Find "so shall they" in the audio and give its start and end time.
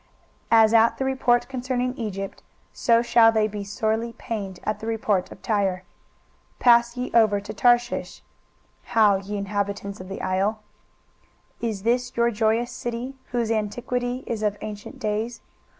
2.73-3.47